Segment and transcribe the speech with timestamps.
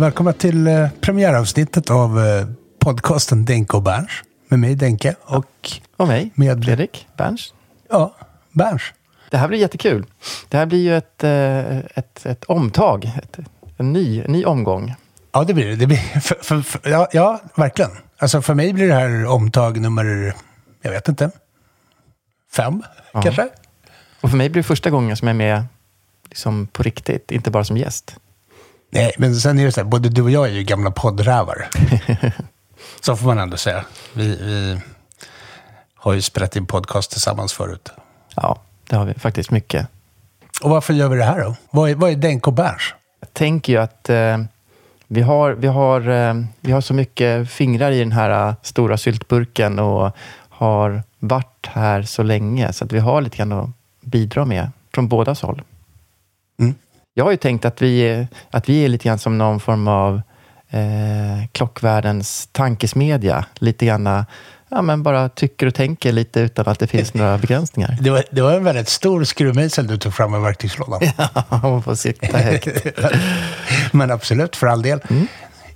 [0.00, 2.46] Välkomna till eh, premiäravsnittet av eh,
[2.78, 4.10] podcasten Denke och Berns.
[4.48, 7.54] Med mig Denke och Och mig, Med- Fredrik Berns.
[7.90, 8.14] ja,
[8.52, 8.82] Berns.
[9.30, 10.06] Det här blir jättekul.
[10.48, 13.38] Det här blir ju ett, eh, ett, ett omtag, ett,
[13.76, 14.94] en ny, ny omgång.
[15.32, 15.76] Ja, det blir det.
[15.76, 17.90] det blir, för, för, för, ja, ja, verkligen.
[18.18, 20.34] Alltså för mig blir det här omtag nummer,
[20.82, 21.30] jag vet inte,
[22.52, 22.82] fem
[23.12, 23.22] Ja.
[23.22, 23.48] kanske?
[24.20, 25.64] Och för mig blir det första gången som jag är med
[26.28, 28.16] liksom på riktigt, inte bara som gäst.
[28.90, 31.68] Nej, men sen är det så här, både du och jag är ju gamla poddrävar.
[33.00, 33.84] så får man ändå säga.
[34.12, 34.80] Vi, vi
[35.94, 37.92] har ju spelat in podcast tillsammans förut.
[38.34, 38.58] Ja,
[38.88, 39.86] det har vi faktiskt mycket.
[40.62, 41.56] Och varför gör vi det här då?
[41.70, 42.94] Vad är, vad är Denke och Berns?
[43.20, 44.38] Jag tänker ju att eh,
[45.06, 48.96] vi, har, vi, har, eh, vi har så mycket fingrar i den här eh, stora
[48.96, 50.16] syltburken och
[50.48, 53.70] har varit här så länge så att vi har lite grann att
[54.00, 55.62] bidra med från bådas håll.
[57.20, 57.24] Mm.
[57.24, 60.22] Jag har ju tänkt att vi, att vi är lite grann som någon form av
[60.70, 63.44] eh, klockvärldens tankesmedja.
[63.54, 64.24] Lite grann,
[64.68, 67.98] ja men bara tycker och tänker lite utan att det finns några begränsningar.
[68.00, 71.00] Det var, det var en väldigt stor skruvmejsel du tog fram i verktygslådan.
[71.62, 72.68] Man får sikta högt.
[73.92, 75.00] Men absolut, för all del.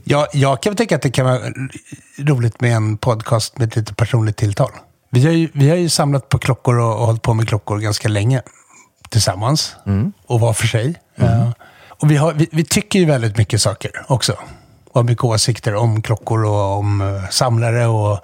[0.04, 1.40] Ja, jag kan väl tycka att det kan vara
[2.18, 4.70] roligt med en podcast med lite personligt tilltal.
[5.10, 7.78] Vi har ju, vi har ju samlat på klockor och, och hållit på med klockor
[7.78, 8.42] ganska länge
[9.14, 9.76] tillsammans.
[10.26, 10.94] Och var för sig.
[11.16, 11.50] Eh,
[11.88, 14.32] och vi, har, vi, vi tycker ju väldigt mycket saker också.
[14.90, 18.20] Och har mycket åsikter om klockor och om eh, samlare och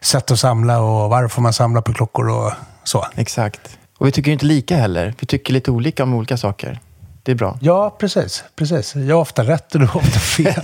[0.00, 2.52] sätt att samla och varför man samlar på klockor och
[2.84, 3.06] så.
[3.16, 3.60] Exakt.
[3.98, 5.14] Och vi tycker ju inte lika heller.
[5.20, 6.80] Vi tycker lite olika om olika saker.
[7.22, 7.58] Det är bra.
[7.60, 8.44] Ja, precis.
[8.56, 8.94] precis.
[8.94, 10.46] Jag har ofta rätt och du har ofta fel.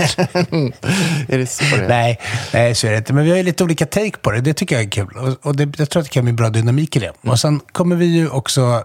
[1.28, 1.88] är det så det är?
[1.88, 2.20] Nej,
[2.52, 3.12] nej, så är det inte.
[3.12, 4.40] Men vi har ju lite olika take på det.
[4.40, 5.16] Det tycker jag är kul.
[5.16, 7.12] Och, och det, jag tror att det kan bli bra dynamik i det.
[7.20, 8.84] Och sen kommer vi ju också...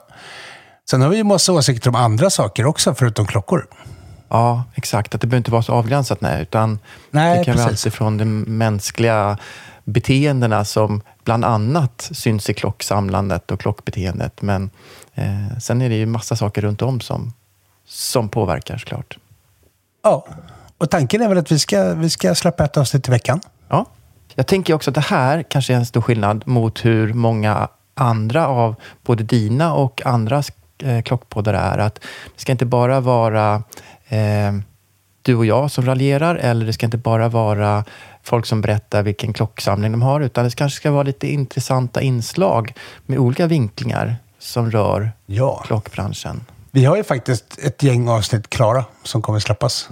[0.92, 3.68] Sen har vi ju massa åsikter om andra saker också, förutom klockor.
[4.30, 5.16] Ja, exakt.
[5.16, 6.42] Att det behöver inte vara så avgränsat, nej.
[6.42, 6.80] Utan
[7.12, 7.86] Nej, det kan vara precis.
[7.86, 9.38] allt ifrån de mänskliga
[9.84, 14.42] beteendena som bland annat syns i klocksamlandet och klockbeteendet.
[14.42, 14.70] Men
[15.16, 17.34] eh, sen är det ju massa saker runt om som,
[17.86, 19.18] som påverkar såklart.
[20.04, 20.26] Ja,
[20.78, 23.42] och tanken är väl att vi ska, vi ska släppa ett avsnitt i veckan.
[23.70, 23.86] Ja.
[24.36, 28.48] Jag tänker också att det här kanske är en stor skillnad mot hur många andra
[28.48, 30.52] av både dina och andras
[30.84, 31.78] eh, klockpoddar är.
[31.78, 31.96] Att
[32.36, 33.64] det ska inte bara vara
[34.08, 34.52] eh,
[35.22, 37.86] du och jag som raljerar eller det ska inte bara vara
[38.24, 42.74] folk som berättar vilken klocksamling de har utan det kanske ska vara lite intressanta inslag
[43.06, 45.64] med olika vinklingar som rör Ja.
[45.66, 46.46] klockbranschen.
[46.72, 49.88] Vi har ju faktiskt ett gäng avsnitt klara som kommer släppas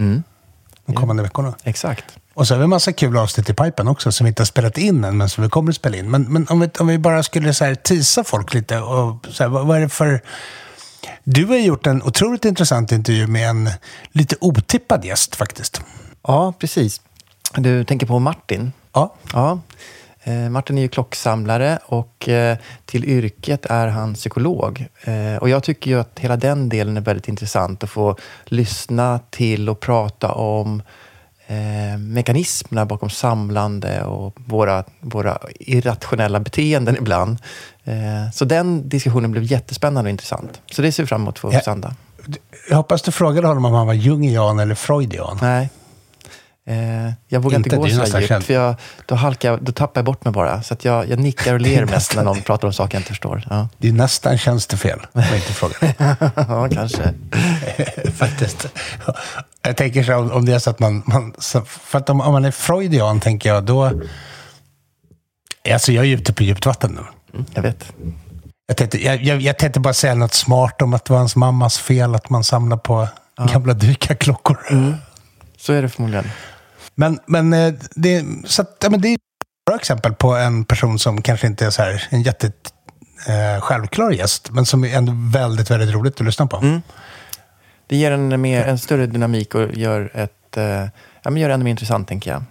[0.86, 1.54] de kommande veckorna.
[1.64, 2.06] Exakt.
[2.34, 4.46] Och så har vi en massa kul avsnitt i pipen också som vi inte har
[4.46, 6.12] spelat in än, men som vi kommer att spela in.
[6.12, 9.44] Men, men om, vi, om vi bara skulle så här tisa folk lite och så
[9.44, 10.22] här, vad, vad är det för...
[11.24, 13.70] Du har gjort en otroligt intressant intervju med en
[14.12, 15.82] lite otippad gäst faktiskt.
[16.28, 17.02] Ja, precis.
[17.56, 18.72] Du tänker på Martin?
[18.94, 19.16] Ja.
[19.34, 19.60] Ja.
[20.24, 24.86] Eh, Martin är ju klocksamlare och eh, till yrket är han psykolog.
[25.02, 29.20] Eh, och jag tycker ju att hela den delen är väldigt intressant att få lyssna
[29.30, 30.82] till och prata om
[31.98, 37.38] mekanismerna bakom samlande och våra, våra irrationella beteenden ibland.
[37.90, 40.62] Eh, så den diskussionen blev jättespännande och intressant.
[40.72, 41.62] Så det ser vi fram emot Ja.
[41.62, 41.96] sända.
[42.70, 45.38] Jag hoppas du frågade honom om han var jungian eller freudian.
[45.42, 45.70] Nej.
[46.68, 48.76] Eh, jag vågar inte, Inte, gå så djupt, för jag,
[49.06, 50.64] då, halkar, jag- då tappar jag bort mig bara.
[50.64, 53.10] Så att jag, jag nickar och ler mest när någon pratar om saker jag inte
[53.10, 53.44] förstår.
[53.50, 55.94] Ja, Det är nästan tjänstefel, om jag inte frågar.
[56.36, 57.14] ja kanske.
[58.18, 58.68] Faktiskt.
[59.62, 61.04] Jag tänker så om, om det är så att man...
[61.06, 63.92] man så, för att om, om man är freudian, tänker jag, då...
[65.72, 67.02] Alltså, jag är ute på djupt vatten nu.
[67.34, 67.94] Mm, jag vet.
[68.68, 71.36] Jag tänkte, jag, jag, jag tänkte bara säga något smart om att det var hans
[71.36, 73.08] mammas fel att man samlar på
[73.54, 74.60] gamla dykarklockor.
[75.58, 76.26] Så är det förmodligen.
[76.96, 79.20] Men, men, eh, det, så att, ja, men det är ett
[79.66, 82.52] bra exempel på en person som kanske inte är så här, en jätte
[83.28, 86.82] eh, självklar gäst, men som är ändå väldigt, väldigt roligt att lyssna på.
[87.88, 90.64] Det ger en, mer, en större dynamik och gör, ett, eh,
[91.22, 92.44] ja, men gör det ännu mer intressant, tänker jag.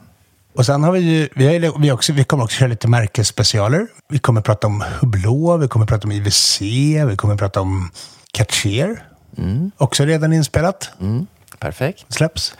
[0.58, 3.86] Och sen har vi ju, vi, har, vi, också, vi kommer också köra lite märkesspecialer.
[4.08, 6.60] Vi kommer prata om Hublot, vi kommer prata om IWC,
[7.06, 7.90] vi kommer prata om
[8.32, 9.02] Cartier.
[9.76, 10.90] Också redan inspelat.
[11.00, 11.26] Mm.
[11.58, 12.04] Perfekt.
[12.08, 12.54] Släpps.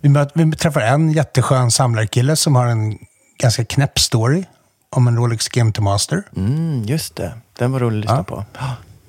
[0.00, 2.98] Vi, möt, vi träffar en jätteskön samlarkille som har en
[3.38, 4.44] ganska knäpp story
[4.90, 6.22] om en Rolex GMT Master.
[6.36, 7.32] Mm, just det.
[7.58, 8.22] Den var rolig att lyssna Ja.
[8.24, 8.44] på.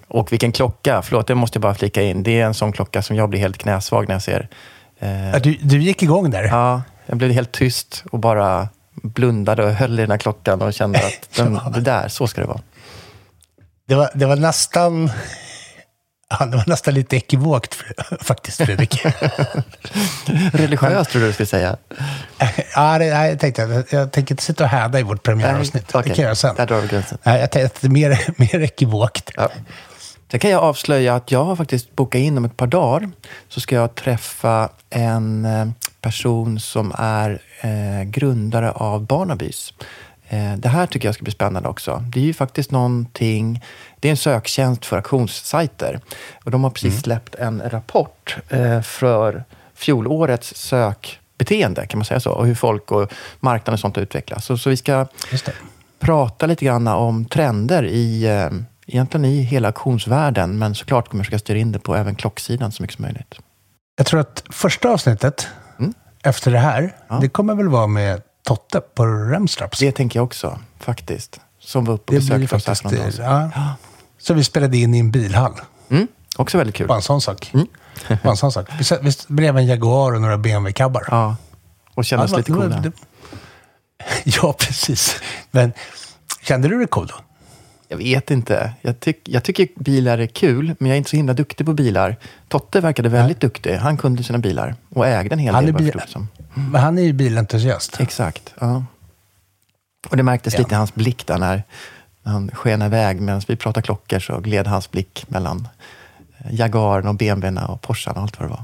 [0.08, 1.02] Och vilken klocka.
[1.02, 2.24] Förlåt, det måste jag bara flika in.
[2.24, 4.50] Det är en sån klocka som jag blir helt knäsvag när jag ser.
[5.00, 6.44] Eh, Ja, du, du gick igång där.
[6.44, 8.70] Ja, jag blev helt tyst och bara
[9.04, 12.42] blundade och höll i den här klockan och kände att den, det där, så ska
[12.42, 12.62] det vara.
[13.88, 15.12] Det, var, det var nästan...
[16.40, 17.76] Ja, det var nästan lite ekivokt
[18.22, 19.06] faktiskt, Fredrik.
[20.54, 21.78] Religiöst tror du du skulle säga.
[22.76, 25.96] ja, det, jag tänkte jag, tänker inte sitta och häda i vårt premiäravsnitt.
[25.96, 26.56] Okej, Det kan jag sen.
[26.56, 27.18] Där drar vi gränsen.
[27.24, 29.32] Nej, jag tänkte mer, mer ekivokt.
[29.36, 29.50] Ja.
[30.32, 33.10] Sen kan jag avslöja att jag har faktiskt bokat in om ett par dagar
[33.50, 35.68] så ska jag träffa en eh,
[36.04, 39.74] person som är eh, grundare av Barnabys.
[40.30, 42.04] Eh, det här tycker jag ska bli spännande också.
[42.14, 43.64] Det är ju faktiskt någonting,
[44.00, 46.00] det är en söktjänst för auktionssajter.
[46.44, 49.44] Och de har precis släppt en rapport eh, för
[49.76, 52.32] fjolårets sökbeteende, kan man säga så?
[52.32, 54.46] Och hur folk och marknaden och sånt utvecklas.
[54.46, 55.08] Så, så vi ska
[56.00, 58.50] prata lite grann om trender i, eh,
[58.88, 62.72] egentligen i hela auktionsvärlden, men såklart kommer jag försöka styra in det på även klocksidan
[62.72, 63.36] så mycket som möjligt.
[63.96, 65.63] Jag tror att första avsnittet Mm.
[66.24, 67.16] Efter det här, Ja.
[67.22, 69.80] det kommer väl vara med Totte på Remstraps.
[69.80, 71.40] Det tänker jag också, faktiskt.
[71.60, 73.52] Som var uppe och besökte oss här för någon dag.
[73.56, 73.76] Ja.
[74.20, 75.54] Så vi spelade in i en bilhall.
[75.90, 76.88] Mm, också väldigt kul.
[76.88, 77.52] Bara en sån sak.
[77.54, 77.68] Mm.
[78.24, 78.68] Bara en sån sak.
[78.78, 81.04] Vi, satt- vi bredvid en Jaguar och några BMW-cabbar.
[81.12, 81.36] Ja,
[81.96, 82.84] och kändes Ja, lite coola.
[84.24, 85.16] Ja, precis.
[85.52, 85.74] Men
[86.42, 87.16] kände du dig cool då?
[87.94, 88.74] Jag vet inte.
[88.82, 91.74] Jag, tyck, jag tycker bilar är kul, men jag är inte så himla duktig på
[91.74, 92.16] bilar.
[92.48, 93.76] Totte verkade väldigt duktig.
[93.76, 96.28] Han kunde sina bilar och ägde en hel Han del, bil- som.
[96.54, 98.00] Men han är ju bilentusiast.
[98.00, 98.54] Exakt.
[98.60, 98.86] Ja.
[100.10, 100.60] Och det märktes Ja.
[100.60, 101.64] lite i hans blick där när,
[102.24, 103.22] när han sken iväg.
[103.22, 105.68] Medan vi pratade klockor så gled hans blick mellan
[106.38, 108.64] eh, Jaguaren och BMWn och Porschen och allt vad det var.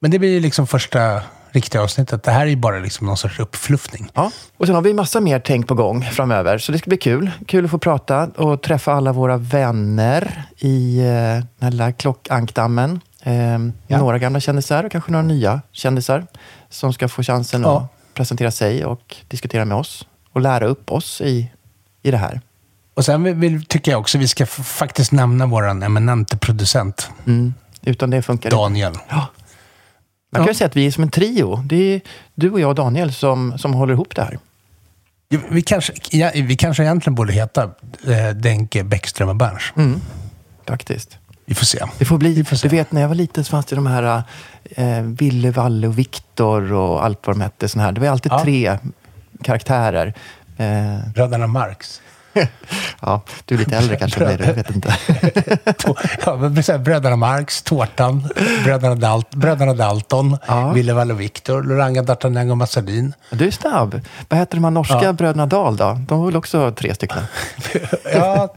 [0.00, 1.22] Men det blir ju liksom första
[1.58, 2.22] riktiga avsnittet.
[2.22, 4.10] Det här är ju bara liksom någon sorts uppfluffning.
[4.14, 4.30] Ja.
[4.56, 7.30] Och sen har vi massa mer tänk på gång framöver, så det ska bli kul.
[7.46, 13.00] Kul att få prata och träffa alla våra vänner i eh, den här klockankdammen.
[13.22, 13.34] Eh,
[13.86, 13.98] Ja.
[13.98, 16.26] Några gamla kändisar och kanske några nya kändisar
[16.70, 17.76] som ska få chansen Ja.
[17.78, 21.50] att presentera sig och diskutera med oss och lära upp oss i,
[22.02, 22.40] i det här.
[22.94, 27.54] Och sen vill, vill, tycker jag också vi ska faktiskt nämna vår eminente producent, Mm.
[27.82, 28.56] Utan det funkar inte.
[28.56, 28.92] Daniel.
[29.08, 29.26] Ja.
[30.30, 30.50] Man kan Ja.
[30.50, 31.56] ju säga att vi är som en trio.
[31.56, 32.00] Det är
[32.34, 34.38] du och jag och Daniel som, som håller ihop det här.
[35.50, 37.62] Vi kanske, ja, vi kanske egentligen borde heta
[38.06, 39.62] eh, Denke, Bäckström och Berns.
[39.76, 40.00] Mm.
[40.66, 41.18] Faktiskt.
[41.44, 41.84] Vi får se.
[41.98, 42.68] Det får bli, Vi får se.
[42.68, 44.22] du vet när jag var liten så fanns det de här
[44.70, 47.68] eh, Ville, Valle och Viktor och allt vad de hette.
[47.68, 47.92] Sån här.
[47.92, 48.42] Det var alltid Ja.
[48.42, 48.78] tre
[49.42, 50.14] karaktärer.
[50.56, 52.00] Eh, Bröderna Marx.
[53.00, 54.96] ja, du är lite äldre kanske mig, jag vet inte.
[56.26, 58.28] Ja, men bröderna Marx, Tårtan,
[58.64, 60.72] bröderna, Dalt, bröderna Dalton, Ja.
[60.72, 63.14] Ville, Valle och Viktor, Loranga, D'Artagnan och Massadin.
[63.30, 64.00] Du är snabb.
[64.28, 65.12] Vad heter de här norska Ja.
[65.12, 65.98] bröderna Dahl då?
[66.08, 67.22] De var väl också tre stycken?
[68.14, 68.54] Ja,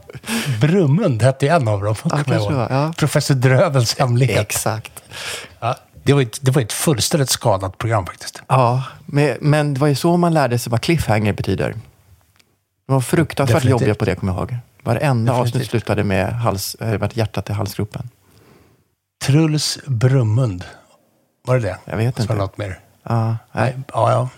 [0.60, 1.94] Brummund hette en av dem.
[2.04, 2.92] jag kanske ja.
[2.96, 4.40] Professor Drövels hemlighet.
[4.40, 5.02] Exakt.
[5.60, 8.42] Ja, det, var ett, det var ett fullständigt skadat program faktiskt.
[8.48, 11.74] Ja, men, men det var ju så man lärde sig vad cliffhanger betyder.
[12.92, 13.80] De var fruktansvärt Definitivt.
[13.80, 14.56] jobbiga på det, kommer jag ihåg.
[14.82, 15.54] Varenda Definitivt.
[15.54, 18.08] avsnitt slutade med hals, äh, vart hjärtat i halsgropen.
[19.24, 20.64] Truls Brummund.
[21.46, 21.76] Var det det?
[21.84, 22.34] Jag vet inte.
[22.34, 22.78] något mer?
[23.02, 23.76] Ja, nej.
[23.92, 24.28] Ja, ja.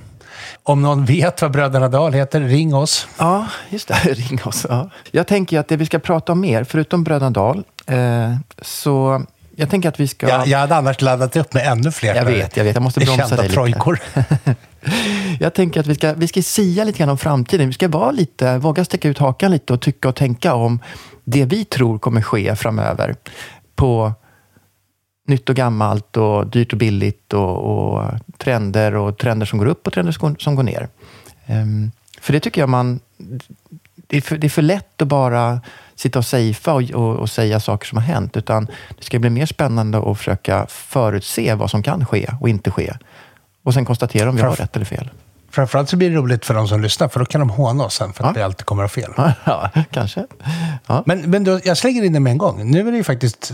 [0.62, 3.08] Om någon vet vad Bröderna Dahl heter, ring oss.
[3.18, 3.94] Ja, just det.
[4.04, 4.66] Ring oss.
[4.68, 4.90] Ja.
[5.10, 9.22] Jag tänker att det vi ska prata om mer, förutom Bröderna Dahl, eh, så
[9.56, 10.28] jag tänker att vi ska...
[10.28, 12.14] Jag, jag hade annars laddat upp med ännu fler.
[12.14, 12.74] Jag vet, jag vet.
[12.74, 13.54] Jag måste bromsa dig lite.
[13.54, 13.98] trojkor.
[15.40, 17.66] Jag tänker att vi ska, vi ska sia lite grann om framtiden.
[17.66, 20.80] Vi ska vara lite, våga sticka ut hakan lite och tycka och tänka om
[21.24, 23.14] det vi tror kommer ske framöver.
[23.74, 24.12] På
[25.26, 29.86] nytt och gammalt och dyrt och billigt och, och trender och trender som går upp
[29.86, 30.88] och trender som går, som går ner.
[31.46, 33.00] Ehm, för det tycker jag man...
[34.14, 35.60] Det är, för, det är för lätt att bara
[35.94, 38.36] sitta och safea och, och, och säga saker som har hänt.
[38.36, 38.66] Utan
[38.98, 42.92] det ska bli mer spännande att försöka förutse vad som kan ske och inte ske.
[43.64, 45.10] Och sen konstatera om vi har rätt eller fel.
[45.50, 47.94] Framförallt så blir det roligt för de som lyssnar, för då kan de håna oss
[47.94, 48.34] sen för att Ja.
[48.34, 49.12] vi alltid kommer att ha fel.
[49.44, 50.26] Ja, kanske.
[50.86, 51.02] Ja.
[51.06, 52.70] Men, men då, jag slänger in det med en gång.
[52.70, 53.52] Nu är det ju faktiskt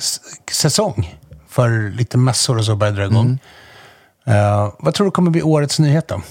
[0.53, 1.17] säsong
[1.49, 3.39] för lite mässor och så börjar dra igång.
[4.25, 6.23] Eh, vad tror du kommer bli årets nyhet då?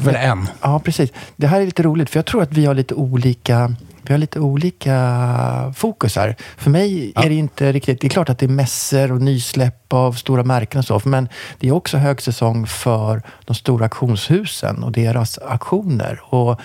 [0.00, 0.48] Eller en.
[0.60, 1.10] Ja, precis.
[1.36, 4.18] Det här är lite roligt, för jag tror att vi har lite olika, vi har
[4.18, 6.36] lite olika fokus här.
[6.56, 8.00] För mig är det inte riktigt...
[8.00, 11.28] Det är klart att det är mässor och nysläpp av stora märken och så, men
[11.58, 16.20] det är också högsäsong för de stora auktionshusen och deras aktioner.
[16.34, 16.60] Och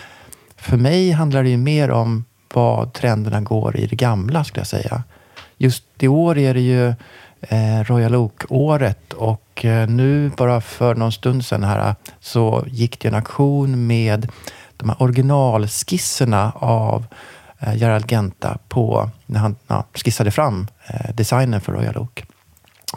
[0.58, 4.67] för mig handlar det ju mer om vad trenderna går i det gamla, skulle jag
[4.67, 5.03] säga.
[5.58, 6.94] Just i år är det ju
[7.84, 13.16] Royal Oak-året och eh, nu bara för någon stund sedan här så gick det en
[13.16, 14.32] aktion med
[14.78, 17.06] de här originalskisserna av
[17.60, 22.24] eh, Gerald Genta på när han ja, skissade fram eh, designen för Royal Oak.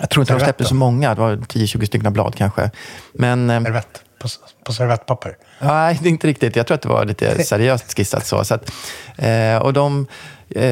[0.01, 2.71] Jag tror inte de släppte så många, det var 10-20 stycken blad kanske.
[3.13, 4.03] Men, eh, Servett.
[4.19, 4.29] På,
[4.65, 5.37] på servettpapper.
[5.61, 6.57] Nej, det är inte riktigt.
[6.57, 8.45] Jag tror att det var lite seriöst skissat så.
[8.45, 8.73] så att,
[9.17, 10.07] eh, och de,
[10.51, 10.65] eh,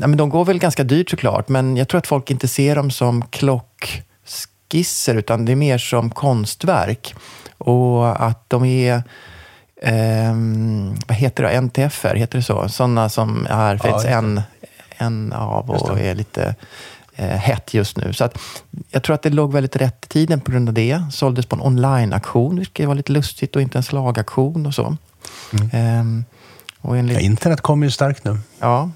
[0.00, 2.76] ja, men de går väl ganska dyrt såklart, men jag tror att folk inte ser
[2.76, 7.14] dem som klockskisser, utan det är mer som konstverk.
[7.58, 9.02] Och att de är
[9.82, 11.60] ehm, vad heter det?
[11.60, 12.68] NTFR, heter det så?
[12.68, 14.40] Sådana som är, finns en,
[14.96, 16.54] en av och är lite
[17.16, 18.12] eh, hett just nu.
[18.12, 18.38] Så att,
[18.90, 21.02] jag tror att det låg väldigt rätt i tiden på grund av det.
[21.12, 24.96] Såldes på en online-auktion, vilket var lite lustigt och inte en slagaktion och så.
[25.72, 26.24] Ehm,
[26.80, 28.38] och enligt, Ja, internet kommer ju starkt nu.
[28.60, 28.90] ja,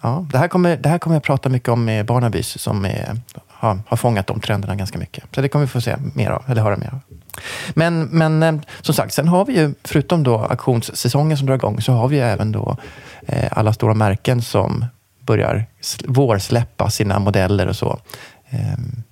[0.00, 3.20] ja, det, här kommer, det här kommer jag prata mycket om med Barnabys som är,
[3.48, 5.24] har, har fångat de trenderna ganska mycket.
[5.34, 7.00] Så det kommer vi få se mer av, eller höra mer av.
[7.74, 11.80] Men, men eh, som sagt, sen har vi ju, förutom då auktionssäsongen som drar igång,
[11.80, 12.76] så har vi ju även då
[13.26, 14.84] eh, alla stora märken som
[15.20, 17.98] börjar sl- vårsläppa sina modeller och så.
[18.50, 19.02] Ehm,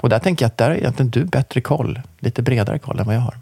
[0.00, 3.06] och där tänker jag att där är egentligen du bättre koll, lite bredare koll än
[3.06, 3.38] vad jag har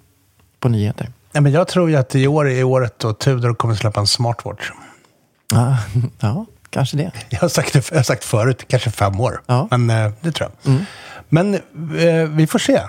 [0.61, 1.09] på nyheter.
[1.37, 4.07] Ja, men jag tror ju att i år är året då Tudor kommer släppa en
[4.07, 4.71] smartwatch.
[5.53, 5.79] Ja,
[6.21, 7.13] ja kanske det.
[7.29, 9.43] Jag har sagt det jag har sagt förut, kanske fem år.
[9.47, 9.69] Ja.
[9.71, 10.75] Men eh, det tror jag.
[11.29, 12.81] Men eh, vi får se.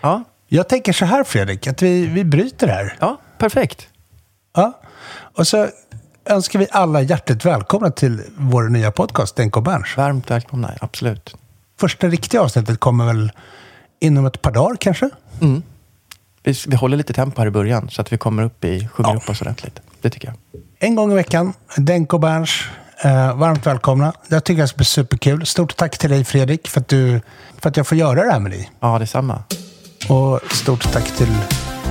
[0.00, 2.96] Ja, Jag tänker så här Fredrik, att vi, vi bryter här.
[3.00, 3.88] ja perfekt.
[4.54, 4.80] Ja.
[5.36, 5.68] Och så
[6.24, 9.96] önskar vi alla hjärtligt välkomna till vår nya podcast, och Berns.
[9.96, 11.36] Varmt välkomna, absolut.
[11.80, 13.32] Första riktiga avsnittet kommer väl
[14.00, 15.10] inom ett par dagar kanske?
[16.44, 19.10] Vi, vi håller lite tempo här i början så att vi kommer upp i, sjunger
[19.10, 19.16] Ja.
[19.16, 19.80] upp oss ordentligt.
[20.00, 20.36] Det tycker jag.
[20.78, 22.62] En gång i veckan, Denk och Berns.
[23.04, 24.12] Eh, varmt välkomna.
[24.28, 25.46] Jag tycker det ska bli superkul.
[25.46, 27.20] Stort tack till dig Fredrik för att, du,
[27.58, 28.70] för att jag får göra det här med dig.
[28.80, 29.42] Ja, detsamma.
[30.08, 31.36] Och stort tack till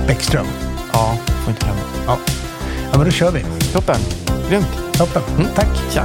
[0.06, 0.46] Bäckström.
[0.92, 1.80] Ja, får inte glömma.
[2.06, 2.18] Ja.
[2.92, 3.44] ja, men då kör vi.
[3.72, 4.00] Toppen.
[4.48, 4.68] Grymt.
[4.92, 5.22] Toppen.
[5.54, 5.68] Tack.
[5.90, 6.04] Tja.